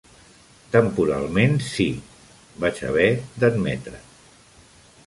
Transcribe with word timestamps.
"Temporalment, 0.75 1.53
sí", 1.67 1.87
vaig 2.65 2.83
haver 2.89 3.09
d'admetre. 3.45 4.03